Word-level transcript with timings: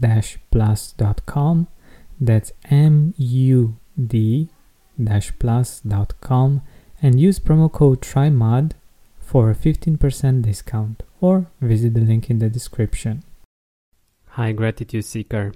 mood-plus.com. 0.00 1.68
That's 2.20 2.52
M 2.70 3.14
U 3.16 3.76
D 3.96 4.48
plus.com 5.38 6.62
and 7.02 7.20
use 7.20 7.38
promo 7.38 7.72
code 7.72 8.02
TRYMOD 8.02 8.72
for 9.18 9.50
a 9.50 9.54
15% 9.54 10.42
discount 10.42 11.02
or 11.20 11.46
visit 11.60 11.94
the 11.94 12.00
link 12.00 12.28
in 12.28 12.38
the 12.38 12.50
description. 12.50 13.22
Hi, 14.30 14.52
Gratitude 14.52 15.04
Seeker. 15.04 15.52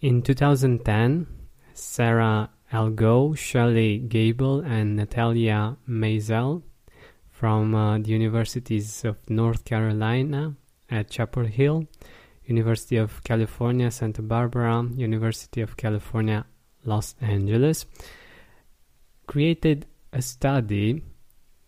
In 0.00 0.22
2010, 0.22 1.26
Sara 1.74 2.50
Algoe, 2.72 3.36
Shelly 3.36 3.98
Gable, 3.98 4.60
and 4.60 4.96
Natalya 4.96 5.76
Maisel 5.88 6.62
from 7.30 7.74
uh, 7.74 7.98
the 7.98 8.08
universities 8.08 9.04
of 9.04 9.18
North 9.28 9.64
Carolina 9.64 10.54
at 10.90 11.10
Chapel 11.10 11.44
Hill, 11.44 11.86
University 12.46 12.96
of 12.96 13.22
California, 13.24 13.90
Santa 13.90 14.22
Barbara, 14.22 14.88
University 14.94 15.60
of 15.60 15.76
California, 15.76 16.46
Los 16.84 17.14
Angeles, 17.20 17.86
created 19.26 19.86
a 20.12 20.22
study 20.22 21.02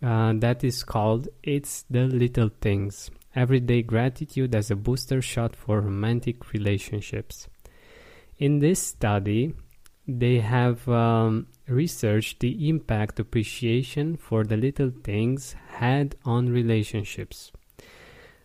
uh, 0.02 0.32
that 0.36 0.62
is 0.62 0.84
called 0.84 1.28
It's 1.42 1.84
the 1.90 2.04
Little 2.04 2.50
Things 2.60 3.10
Everyday 3.34 3.82
Gratitude 3.82 4.54
as 4.54 4.70
a 4.70 4.76
Booster 4.76 5.20
Shot 5.20 5.56
for 5.56 5.80
Romantic 5.80 6.53
Relationships. 6.53 7.48
In 8.38 8.60
this 8.60 8.80
study, 8.80 9.54
they 10.06 10.38
have 10.38 10.88
um, 10.88 11.48
researched 11.66 12.41
the 12.41 12.69
impact 12.69 13.20
appreciation 13.20 14.16
for 14.16 14.44
the 14.44 14.56
little 14.56 14.92
things 15.03 15.54
had 15.69 16.14
on 16.24 16.48
relationships. 16.48 17.53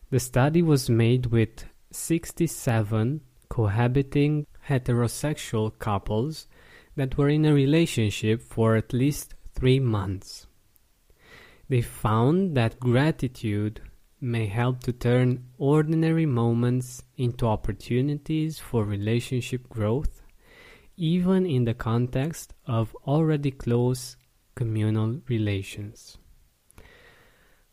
The 0.10 0.20
study 0.20 0.62
was 0.62 0.90
made 0.90 1.28
with 1.28 1.66
67 1.96 3.22
cohabiting 3.50 4.48
heterosexual 4.68 5.78
couples 5.78 6.48
that 6.96 7.18
were 7.18 7.30
in 7.30 7.46
a 7.46 7.54
relationship 7.54 8.42
for 8.42 8.76
at 8.76 8.94
least 8.94 9.34
three 9.54 9.80
months. 9.80 10.48
They 11.70 11.82
found 11.82 12.56
that 12.56 12.80
gratitude 12.80 13.82
may 14.20 14.46
help 14.46 14.80
to 14.82 14.94
turn 14.94 15.44
ordinary 15.58 16.26
moments 16.26 17.04
into 17.18 17.46
opportunities 17.46 18.60
for 18.60 18.86
relationship 18.86 19.68
growth, 19.70 20.22
even 20.96 21.46
in 21.46 21.66
the 21.66 21.74
context 21.74 22.54
of 22.66 22.96
already 23.06 23.52
close 23.52 24.16
communal 24.56 25.20
relations. 25.28 26.18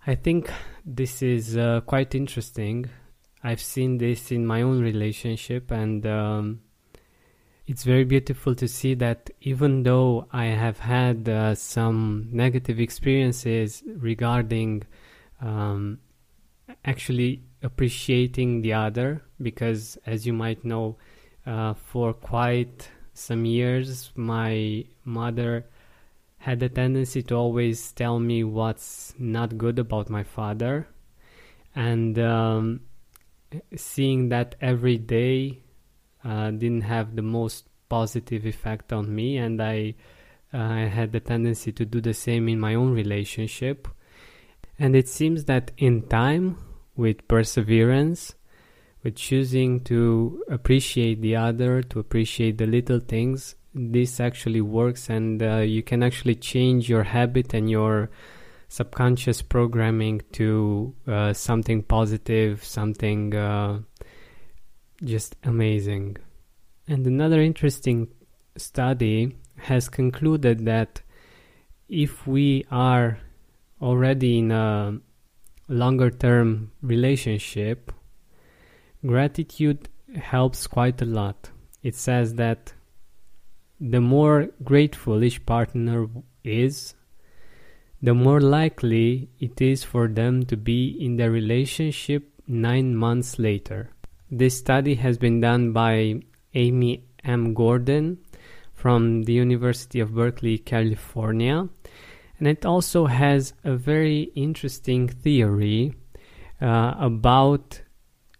I 0.06 0.14
think 0.14 0.50
this 0.84 1.22
is 1.22 1.56
uh, 1.56 1.82
quite 1.82 2.14
interesting. 2.14 2.88
I've 3.42 3.60
seen 3.60 3.98
this 3.98 4.30
in 4.30 4.46
my 4.46 4.62
own 4.62 4.80
relationship, 4.82 5.70
and 5.70 6.06
um, 6.06 6.60
it's 7.66 7.84
very 7.84 8.04
beautiful 8.04 8.54
to 8.56 8.68
see 8.68 8.94
that 8.94 9.30
even 9.40 9.82
though 9.82 10.26
I 10.32 10.46
have 10.46 10.78
had 10.78 11.28
uh, 11.28 11.54
some 11.54 12.28
negative 12.32 12.80
experiences 12.80 13.82
regarding 13.86 14.82
um, 15.40 16.00
actually 16.84 17.42
appreciating 17.62 18.62
the 18.62 18.74
other, 18.74 19.22
because 19.40 19.96
as 20.04 20.26
you 20.26 20.32
might 20.32 20.64
know, 20.64 20.96
uh, 21.46 21.74
for 21.74 22.12
quite 22.12 22.90
some 23.14 23.44
years, 23.44 24.12
my 24.14 24.84
mother 25.04 25.64
had 26.38 26.62
a 26.62 26.68
tendency 26.68 27.22
to 27.22 27.34
always 27.34 27.92
tell 27.92 28.18
me 28.18 28.44
what's 28.44 29.14
not 29.18 29.56
good 29.56 29.78
about 29.78 30.10
my 30.10 30.22
father, 30.22 30.88
and 31.74 32.18
um, 32.18 32.80
seeing 33.76 34.28
that 34.30 34.54
every 34.60 34.98
day 34.98 35.62
uh, 36.24 36.50
didn't 36.50 36.82
have 36.82 37.16
the 37.16 37.22
most 37.22 37.68
positive 37.88 38.46
effect 38.46 38.92
on 38.92 39.14
me, 39.14 39.36
and 39.36 39.60
I 39.62 39.94
uh, 40.52 40.58
I 40.58 40.80
had 40.86 41.12
the 41.12 41.20
tendency 41.20 41.72
to 41.72 41.84
do 41.84 42.00
the 42.00 42.14
same 42.14 42.48
in 42.48 42.58
my 42.58 42.74
own 42.74 42.92
relationship. 42.92 43.86
And 44.78 44.96
it 44.96 45.08
seems 45.08 45.44
that 45.44 45.70
in 45.76 46.02
time, 46.08 46.56
with 46.96 47.28
perseverance, 47.28 48.34
with 49.02 49.16
choosing 49.16 49.80
to 49.84 50.42
appreciate 50.50 51.20
the 51.20 51.36
other, 51.36 51.82
to 51.82 51.98
appreciate 51.98 52.58
the 52.58 52.66
little 52.66 53.00
things, 53.00 53.54
this 53.74 54.18
actually 54.18 54.60
works, 54.60 55.08
and 55.08 55.42
uh, 55.42 55.56
you 55.58 55.82
can 55.82 56.02
actually 56.02 56.34
change 56.34 56.88
your 56.88 57.04
habit 57.04 57.54
and 57.54 57.70
your 57.70 58.10
subconscious 58.70 59.42
programming 59.42 60.22
to 60.31 60.94
uh, 61.08 61.32
something 61.32 61.82
positive, 61.82 62.64
something 62.64 63.34
uh, 63.34 63.81
just 65.03 65.34
amazing. 65.42 66.16
And 66.86 67.04
another 67.04 67.41
interesting 67.41 68.06
study 68.56 69.36
has 69.56 69.88
concluded 69.88 70.64
that 70.66 71.03
if 71.88 72.28
we 72.28 72.64
are 72.70 73.19
already 73.82 74.38
in 74.38 74.53
a 74.53 75.00
longer 75.66 76.10
term 76.10 76.70
relationship, 76.80 77.92
gratitude 79.04 79.88
helps 80.14 80.69
quite 80.69 81.03
a 81.03 81.06
lot. 81.06 81.50
It 81.82 81.97
says 81.97 82.34
that 82.34 82.72
the 83.80 84.00
more 84.00 84.48
grateful 84.62 85.24
each 85.24 85.44
partner 85.44 86.06
is, 86.44 86.94
the 88.02 88.14
more 88.14 88.41
likely 88.41 89.28
it 89.38 89.60
is 89.60 89.84
for 89.84 90.08
them 90.08 90.44
to 90.47 90.56
be 90.56 90.97
in 91.00 91.16
the 91.16 91.30
relationship 91.30 92.30
nine 92.47 92.97
months 92.97 93.38
later. 93.38 93.91
This 94.30 94.56
study 94.56 94.94
has 94.94 95.18
been 95.18 95.41
done 95.41 95.72
by 95.72 96.22
Amy 96.54 97.04
M. 97.24 97.52
Gordon 97.52 98.18
from 98.72 99.24
the 99.24 99.34
University 99.34 100.00
of 100.00 100.14
Berkeley, 100.14 100.56
California. 100.56 101.68
And 102.38 102.48
it 102.48 102.64
also 102.64 103.06
has 103.06 103.52
a 103.64 103.76
very 103.76 104.32
interesting 104.34 105.06
theory 105.08 105.94
uh, 106.60 106.94
about 106.98 107.82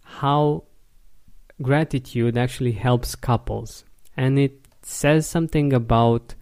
how 0.03 0.65
gratitude 1.61 2.39
actually 2.39 2.73
helps 2.73 3.15
couples. 3.15 3.85
And 4.17 4.39
it 4.39 4.67
says 4.83 5.27
something 5.27 5.75
about 5.75 6.35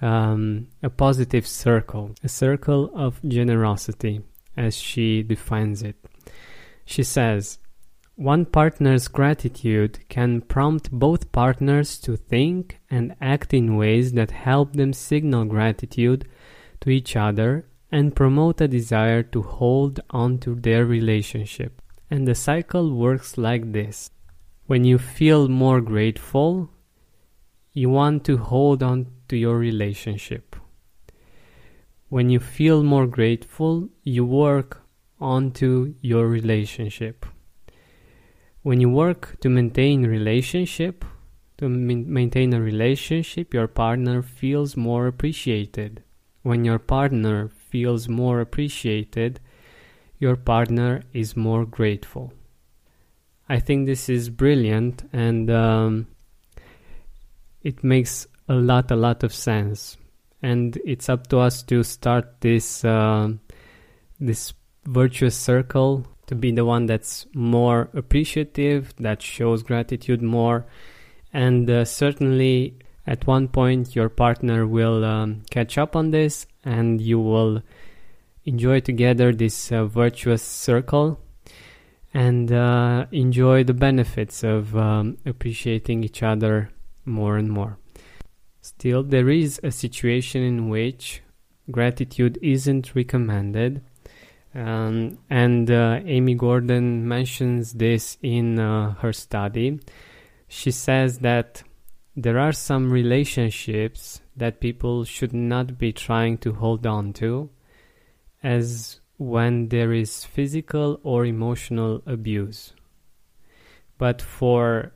um, 0.00 0.68
a 0.82 0.90
positive 0.90 1.46
circle, 1.46 2.14
a 2.22 2.28
circle 2.28 2.90
of 2.94 3.20
generosity, 3.26 4.20
as 4.56 4.76
she 4.76 5.22
defines 5.22 5.82
it. 5.82 5.96
She 6.84 7.02
says, 7.02 7.58
One 8.16 8.46
partner's 8.46 9.08
gratitude 9.08 10.00
can 10.08 10.40
prompt 10.40 10.90
both 10.90 11.32
partners 11.32 11.98
to 11.98 12.16
think 12.16 12.78
and 12.90 13.16
act 13.20 13.52
in 13.52 13.76
ways 13.76 14.12
that 14.12 14.30
help 14.30 14.74
them 14.74 14.92
signal 14.92 15.44
gratitude 15.44 16.28
to 16.80 16.90
each 16.90 17.16
other 17.16 17.66
and 17.90 18.14
promote 18.14 18.60
a 18.60 18.68
desire 18.68 19.22
to 19.22 19.42
hold 19.42 20.00
on 20.10 20.38
to 20.38 20.54
their 20.54 20.84
relationship. 20.84 21.80
And 22.10 22.26
the 22.26 22.34
cycle 22.34 22.94
works 22.94 23.38
like 23.38 23.72
this. 23.72 24.10
When 24.66 24.84
you 24.84 24.98
feel 24.98 25.48
more 25.48 25.80
grateful, 25.80 26.70
you 27.78 27.88
want 27.88 28.24
to 28.24 28.36
hold 28.36 28.82
on 28.82 29.06
to 29.28 29.36
your 29.36 29.56
relationship. 29.56 30.56
When 32.08 32.28
you 32.28 32.40
feel 32.40 32.82
more 32.82 33.06
grateful, 33.06 33.88
you 34.02 34.24
work 34.24 34.82
onto 35.20 35.94
your 36.00 36.26
relationship. 36.26 37.24
When 38.62 38.80
you 38.80 38.90
work 38.90 39.38
to 39.40 39.48
maintain 39.48 40.04
relationship 40.06 41.04
to 41.58 41.68
maintain 41.68 42.52
a 42.52 42.60
relationship 42.60 43.52
your 43.52 43.66
partner 43.66 44.22
feels 44.22 44.76
more 44.76 45.06
appreciated. 45.08 46.02
When 46.42 46.64
your 46.64 46.78
partner 46.78 47.48
feels 47.48 48.08
more 48.08 48.40
appreciated 48.40 49.40
your 50.18 50.36
partner 50.36 51.02
is 51.12 51.36
more 51.36 51.64
grateful. 51.64 52.32
I 53.48 53.60
think 53.60 53.86
this 53.86 54.08
is 54.08 54.30
brilliant 54.30 55.08
and 55.12 55.48
um, 55.50 56.08
it 57.62 57.82
makes 57.84 58.26
a 58.48 58.54
lot 58.54 58.90
a 58.90 58.96
lot 58.96 59.22
of 59.22 59.32
sense. 59.32 59.96
And 60.42 60.78
it's 60.84 61.08
up 61.08 61.26
to 61.28 61.38
us 61.38 61.62
to 61.64 61.82
start 61.82 62.40
this 62.40 62.84
uh, 62.84 63.30
this 64.20 64.54
virtuous 64.86 65.36
circle 65.36 66.06
to 66.26 66.34
be 66.34 66.52
the 66.52 66.64
one 66.64 66.86
that's 66.86 67.26
more 67.34 67.88
appreciative, 67.94 68.94
that 68.98 69.22
shows 69.22 69.62
gratitude 69.62 70.22
more, 70.22 70.66
and 71.32 71.68
uh, 71.70 71.84
certainly 71.84 72.74
at 73.06 73.26
one 73.26 73.48
point 73.48 73.96
your 73.96 74.10
partner 74.10 74.66
will 74.66 75.04
um, 75.04 75.42
catch 75.50 75.78
up 75.78 75.96
on 75.96 76.10
this 76.10 76.46
and 76.64 77.00
you 77.00 77.18
will 77.18 77.62
enjoy 78.44 78.80
together 78.80 79.32
this 79.32 79.72
uh, 79.72 79.84
virtuous 79.86 80.42
circle 80.42 81.18
and 82.12 82.52
uh, 82.52 83.06
enjoy 83.12 83.64
the 83.64 83.74
benefits 83.74 84.44
of 84.44 84.76
um, 84.76 85.16
appreciating 85.24 86.04
each 86.04 86.22
other 86.22 86.70
more 87.08 87.36
and 87.36 87.50
more. 87.50 87.78
Still, 88.60 89.02
there 89.02 89.30
is 89.30 89.60
a 89.62 89.70
situation 89.70 90.42
in 90.42 90.68
which 90.68 91.22
gratitude 91.70 92.38
isn't 92.42 92.94
recommended 92.94 93.82
um, 94.54 95.18
and 95.28 95.70
uh, 95.70 96.00
Amy 96.04 96.34
Gordon 96.34 97.06
mentions 97.06 97.74
this 97.74 98.16
in 98.22 98.58
uh, 98.58 98.94
her 98.94 99.12
study. 99.12 99.80
She 100.48 100.70
says 100.70 101.18
that 101.18 101.62
there 102.16 102.38
are 102.38 102.52
some 102.52 102.90
relationships 102.90 104.20
that 104.36 104.60
people 104.60 105.04
should 105.04 105.32
not 105.32 105.78
be 105.78 105.92
trying 105.92 106.38
to 106.38 106.54
hold 106.54 106.86
on 106.86 107.12
to, 107.14 107.50
as 108.42 109.00
when 109.18 109.68
there 109.68 109.92
is 109.92 110.24
physical 110.24 110.98
or 111.02 111.26
emotional 111.26 112.02
abuse. 112.06 112.72
But 113.98 114.22
for 114.22 114.92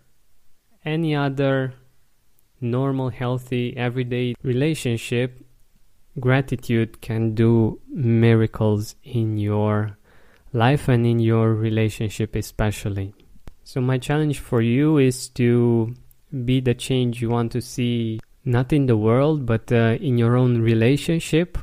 any 0.84 1.14
other 1.14 1.74
normal, 2.62 3.10
healthy, 3.10 3.76
everyday 3.76 4.34
relationship, 4.42 5.44
gratitude 6.20 7.00
can 7.00 7.34
do 7.34 7.80
miracles 7.88 8.94
in 9.02 9.38
your 9.38 9.96
life 10.52 10.88
and 10.88 11.06
in 11.06 11.18
your 11.18 11.54
relationship, 11.54 12.36
especially. 12.36 13.14
So, 13.64 13.80
my 13.80 13.98
challenge 13.98 14.40
for 14.40 14.60
you 14.60 14.98
is 14.98 15.28
to 15.30 15.94
be 16.44 16.60
the 16.60 16.74
change 16.74 17.22
you 17.22 17.30
want 17.30 17.52
to 17.52 17.60
see, 17.60 18.20
not 18.44 18.72
in 18.72 18.86
the 18.86 18.96
world, 18.96 19.46
but 19.46 19.70
uh, 19.72 19.96
in 20.00 20.18
your 20.18 20.36
own 20.36 20.60
relationship. 20.60 21.58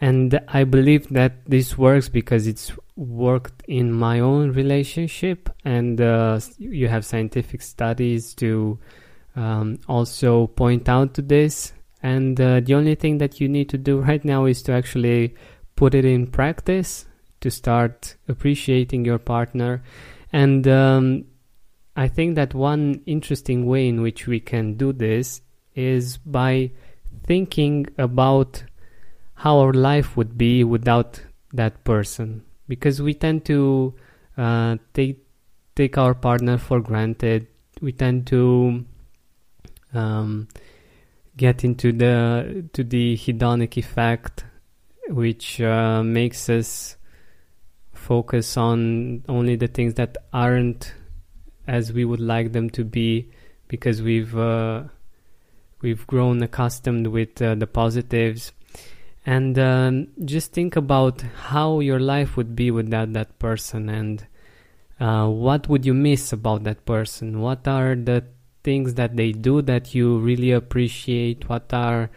And 0.00 0.40
I 0.46 0.64
believe 0.64 1.08
that 1.08 1.44
this 1.46 1.76
works 1.76 2.08
because 2.08 2.46
it's 2.46 2.70
worked 2.94 3.62
in 3.66 3.92
my 3.92 4.20
own 4.20 4.52
relationship, 4.52 5.50
and 5.64 6.00
uh, 6.00 6.40
you 6.58 6.88
have 6.88 7.04
scientific 7.04 7.62
studies 7.62 8.34
to 8.34 8.78
um, 9.38 9.78
also 9.88 10.48
point 10.48 10.88
out 10.88 11.14
to 11.14 11.22
this. 11.22 11.72
And 12.02 12.40
uh, 12.40 12.60
the 12.60 12.74
only 12.74 12.96
thing 12.96 13.18
that 13.18 13.40
you 13.40 13.48
need 13.48 13.68
to 13.70 13.78
do 13.78 14.00
right 14.08 14.24
now 14.24 14.44
is 14.46 14.62
to 14.64 14.72
actually 14.72 15.34
put 15.76 15.94
it 15.94 16.04
in 16.04 16.26
practice 16.26 17.06
to 17.40 17.50
start 17.50 18.16
appreciating 18.26 19.04
your 19.04 19.18
partner. 19.18 19.82
And 20.32 20.66
um, 20.68 21.24
i 21.96 22.06
think 22.06 22.36
that 22.36 22.54
one 22.54 23.02
interesting 23.06 23.66
way 23.66 23.88
in 23.88 24.02
which 24.02 24.28
we 24.28 24.38
can 24.38 24.74
do 24.74 24.92
this 24.92 25.40
is 25.74 26.16
by 26.18 26.70
thinking 27.24 27.84
about 27.98 28.62
how 29.34 29.58
our 29.58 29.72
life 29.72 30.16
would 30.16 30.38
be 30.38 30.62
without 30.62 31.20
that 31.52 31.82
person. 31.82 32.44
Because 32.68 33.02
we 33.02 33.14
tend 33.14 33.44
to 33.46 33.94
uh, 34.36 34.76
take 34.94 35.24
take 35.74 35.96
our 35.96 36.14
partner 36.14 36.58
for 36.58 36.80
granted. 36.80 37.46
We 37.80 37.92
tend 37.92 38.26
to 38.28 38.84
um, 39.94 40.48
get 41.36 41.64
into 41.64 41.92
the 41.92 42.64
to 42.72 42.84
the 42.84 43.16
hedonic 43.16 43.76
effect, 43.76 44.44
which 45.08 45.60
uh, 45.60 46.02
makes 46.02 46.48
us 46.48 46.96
focus 47.92 48.56
on 48.56 49.22
only 49.28 49.56
the 49.56 49.68
things 49.68 49.94
that 49.94 50.16
aren't 50.32 50.94
as 51.66 51.92
we 51.92 52.04
would 52.04 52.20
like 52.20 52.52
them 52.52 52.70
to 52.70 52.84
be, 52.84 53.30
because 53.68 54.00
we've 54.02 54.36
uh, 54.36 54.84
we've 55.82 56.06
grown 56.06 56.42
accustomed 56.42 57.06
with 57.06 57.40
uh, 57.42 57.54
the 57.54 57.66
positives. 57.66 58.52
And 59.26 59.58
um, 59.58 60.08
just 60.24 60.52
think 60.52 60.76
about 60.76 61.20
how 61.20 61.80
your 61.80 62.00
life 62.00 62.38
would 62.38 62.56
be 62.56 62.70
without 62.70 63.12
that 63.12 63.38
person, 63.38 63.90
and 63.90 64.26
uh, 64.98 65.28
what 65.28 65.68
would 65.68 65.84
you 65.84 65.92
miss 65.92 66.32
about 66.32 66.64
that 66.64 66.86
person? 66.86 67.40
What 67.40 67.68
are 67.68 67.94
the 67.94 68.24
things 68.68 68.92
that 69.00 69.16
they 69.16 69.32
do 69.32 69.62
that 69.62 69.94
you 69.94 70.18
really 70.18 70.52
appreciate? 70.52 71.48
What 71.48 71.72
are 71.72 72.10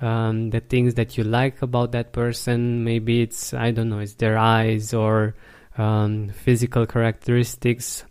um, 0.00 0.50
the 0.50 0.60
things 0.60 0.94
that 0.94 1.18
you 1.18 1.24
like 1.24 1.62
about 1.62 1.90
that 1.92 2.12
person? 2.12 2.84
Maybe 2.84 3.22
it's, 3.22 3.52
I 3.52 3.72
don't 3.72 3.88
know, 3.88 3.98
it's 3.98 4.14
their 4.14 4.38
eyes 4.38 4.94
or 4.94 5.34
um, 5.76 6.28
physical 6.28 6.86
characteristics. 6.86 8.04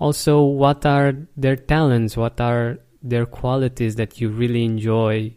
Also, 0.00 0.40
what 0.40 0.86
are 0.86 1.12
their 1.36 1.56
talents? 1.56 2.16
What 2.16 2.40
are 2.40 2.78
their 3.02 3.26
qualities 3.26 3.96
that 3.96 4.22
you 4.22 4.30
really 4.30 4.64
enjoy? 4.64 5.36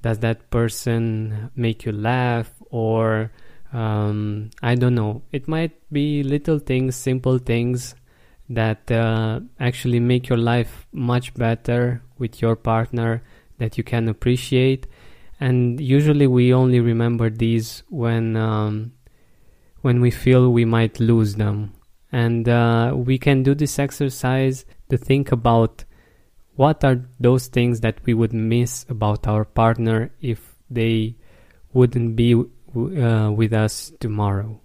Does 0.00 0.20
that 0.20 0.48
person 0.48 1.50
make 1.54 1.84
you 1.84 1.92
laugh 1.92 2.50
or 2.70 3.30
um, 3.74 4.50
I 4.62 4.74
don't 4.74 4.94
know. 4.94 5.22
It 5.32 5.48
might 5.48 5.72
be 5.90 6.22
little 6.22 6.58
things, 6.58 6.96
simple 6.96 7.38
things 7.38 7.94
that 8.54 8.90
uh, 8.90 9.40
actually 9.58 10.00
make 10.00 10.28
your 10.28 10.38
life 10.38 10.86
much 10.92 11.34
better 11.34 12.02
with 12.18 12.42
your 12.42 12.56
partner 12.56 13.22
that 13.58 13.78
you 13.78 13.84
can 13.84 14.08
appreciate. 14.08 14.86
And 15.40 15.80
usually 15.80 16.26
we 16.26 16.52
only 16.52 16.80
remember 16.80 17.30
these 17.30 17.82
when 17.88 18.36
um, 18.36 18.92
when 19.80 20.00
we 20.00 20.10
feel 20.10 20.52
we 20.52 20.64
might 20.64 21.00
lose 21.00 21.34
them. 21.34 21.74
And 22.12 22.48
uh, 22.48 22.92
we 22.94 23.18
can 23.18 23.42
do 23.42 23.54
this 23.54 23.78
exercise 23.78 24.64
to 24.90 24.98
think 24.98 25.32
about 25.32 25.84
what 26.54 26.84
are 26.84 27.00
those 27.18 27.46
things 27.46 27.80
that 27.80 28.04
we 28.04 28.12
would 28.14 28.32
miss 28.32 28.84
about 28.88 29.26
our 29.26 29.44
partner 29.44 30.10
if 30.20 30.54
they 30.70 31.16
wouldn't 31.72 32.14
be 32.14 32.34
uh, 32.34 33.32
with 33.34 33.52
us 33.52 33.92
tomorrow 33.98 34.60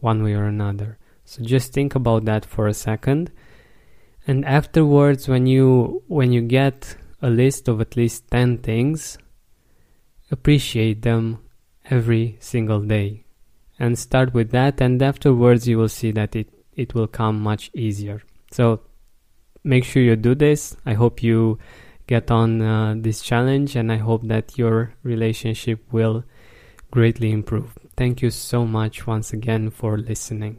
one 0.00 0.22
way 0.22 0.34
or 0.34 0.44
another 0.44 0.98
so 1.32 1.42
just 1.42 1.72
think 1.72 1.94
about 1.94 2.26
that 2.26 2.44
for 2.44 2.66
a 2.66 2.74
second. 2.74 3.30
And 4.26 4.44
afterwards 4.44 5.28
when 5.28 5.46
you 5.46 6.02
when 6.06 6.30
you 6.30 6.42
get 6.42 6.94
a 7.22 7.30
list 7.30 7.68
of 7.68 7.80
at 7.80 7.96
least 7.96 8.30
10 8.30 8.58
things, 8.58 9.16
appreciate 10.30 11.00
them 11.00 11.38
every 11.88 12.36
single 12.38 12.80
day. 12.80 13.24
And 13.78 13.98
start 13.98 14.34
with 14.34 14.50
that 14.50 14.82
and 14.82 15.02
afterwards 15.02 15.66
you 15.66 15.78
will 15.78 15.88
see 15.88 16.10
that 16.10 16.36
it 16.36 16.50
it 16.76 16.92
will 16.94 17.06
come 17.06 17.40
much 17.40 17.70
easier. 17.72 18.20
So 18.50 18.82
make 19.64 19.84
sure 19.84 20.02
you 20.02 20.16
do 20.16 20.34
this. 20.34 20.76
I 20.84 20.92
hope 20.92 21.22
you 21.22 21.58
get 22.06 22.30
on 22.30 22.60
uh, 22.60 22.94
this 22.98 23.22
challenge 23.22 23.74
and 23.74 23.90
I 23.90 23.96
hope 23.96 24.28
that 24.28 24.58
your 24.58 24.92
relationship 25.02 25.80
will 25.90 26.24
greatly 26.90 27.30
improve. 27.30 27.78
Thank 27.96 28.20
you 28.20 28.28
so 28.28 28.66
much 28.66 29.06
once 29.06 29.32
again 29.32 29.70
for 29.70 29.96
listening. 29.96 30.58